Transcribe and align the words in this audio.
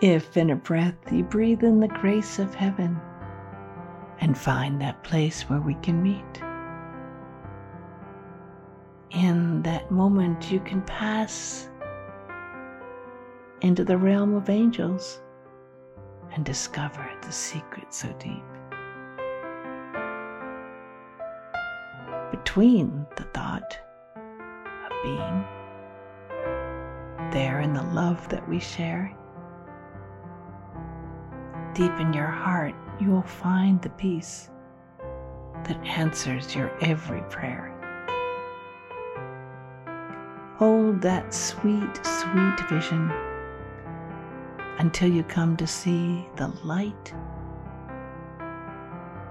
If 0.00 0.36
in 0.36 0.50
a 0.50 0.56
breath 0.56 0.94
you 1.10 1.24
breathe 1.24 1.64
in 1.64 1.80
the 1.80 1.88
grace 1.88 2.38
of 2.38 2.54
heaven 2.54 3.00
and 4.20 4.38
find 4.38 4.80
that 4.80 5.02
place 5.02 5.42
where 5.42 5.60
we 5.60 5.74
can 5.74 6.00
meet. 6.00 6.42
In 9.10 9.60
that 9.62 9.90
moment, 9.90 10.52
you 10.52 10.60
can 10.60 10.82
pass 10.82 11.68
into 13.60 13.82
the 13.82 13.98
realm 13.98 14.34
of 14.34 14.48
angels 14.48 15.20
and 16.32 16.44
discover 16.44 17.10
the 17.22 17.32
secret 17.32 17.92
so 17.92 18.06
deep. 18.20 18.44
Between 22.30 23.04
the 23.16 23.24
thought 23.34 23.76
of 24.14 24.92
being 25.02 25.44
there 27.32 27.62
in 27.62 27.72
the 27.72 27.82
love 27.82 28.28
that 28.28 28.48
we 28.48 28.60
share, 28.60 29.12
deep 31.78 32.00
in 32.00 32.12
your 32.12 32.26
heart, 32.26 32.74
you 32.98 33.08
will 33.08 33.22
find 33.22 33.80
the 33.82 33.88
peace 33.90 34.50
that 35.62 35.76
answers 35.86 36.52
your 36.52 36.76
every 36.80 37.22
prayer. 37.30 37.72
Hold 40.56 41.00
that 41.02 41.32
sweet, 41.32 42.00
sweet 42.04 42.60
vision 42.68 43.12
until 44.80 45.08
you 45.08 45.22
come 45.22 45.56
to 45.56 45.68
see 45.68 46.26
the 46.34 46.48
light 46.64 47.14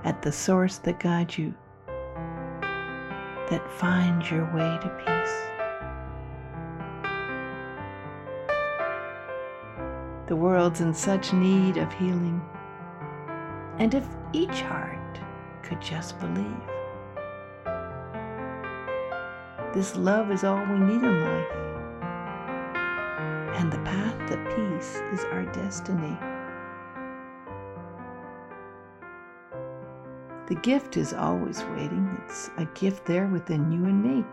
at 0.05 0.21
the 0.21 0.31
source 0.31 0.77
that 0.77 1.01
guides 1.01 1.37
you, 1.37 1.53
that 3.49 3.69
finds 3.77 4.31
your 4.31 4.45
way 4.55 4.79
to 4.81 5.03
peace. 5.05 5.16
The 10.27 10.35
world's 10.35 10.81
in 10.81 10.93
such 10.93 11.31
need 11.31 11.77
of 11.77 11.93
healing. 11.93 12.41
And 13.79 13.93
if 13.93 14.05
each 14.33 14.61
heart 14.61 15.19
could 15.63 15.81
just 15.81 16.19
believe, 16.19 16.61
this 19.73 19.95
love 19.95 20.29
is 20.31 20.43
all 20.43 20.65
we 20.65 20.79
need 20.79 21.01
in 21.01 21.21
life. 21.21 21.51
And 23.55 23.71
the 23.71 23.79
path 23.79 24.17
to 24.27 24.37
peace 24.53 24.95
is 25.13 25.23
our 25.31 25.45
destiny. 25.45 26.17
The 30.47 30.55
gift 30.55 30.97
is 30.97 31.13
always 31.13 31.63
waiting. 31.75 32.17
It's 32.25 32.49
a 32.57 32.65
gift 32.73 33.05
there 33.05 33.27
within 33.27 33.71
you 33.71 33.85
and 33.85 34.03
me. 34.03 34.25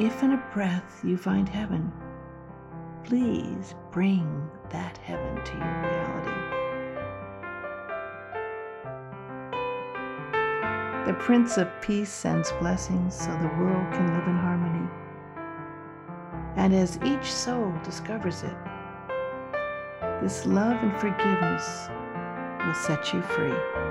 If 0.00 0.22
in 0.22 0.32
a 0.32 0.42
breath 0.54 1.02
you 1.04 1.18
find 1.18 1.46
heaven, 1.46 1.92
please 3.04 3.74
bring 3.90 4.48
that 4.70 4.96
heaven 4.96 5.44
to 5.44 5.52
your 5.52 5.76
reality. 5.82 6.40
The 11.04 11.12
Prince 11.18 11.58
of 11.58 11.68
Peace 11.82 12.10
sends 12.10 12.50
blessings 12.52 13.14
so 13.14 13.26
the 13.26 13.54
world 13.58 13.92
can 13.92 14.06
live 14.14 14.26
in 14.26 14.36
harmony. 14.36 14.88
And 16.56 16.72
as 16.74 16.98
each 17.04 17.30
soul 17.30 17.70
discovers 17.84 18.42
it, 18.42 18.56
this 20.22 20.46
love 20.46 20.82
and 20.82 20.98
forgiveness 20.98 21.90
will 22.64 22.72
set 22.72 23.12
you 23.12 23.20
free. 23.20 23.89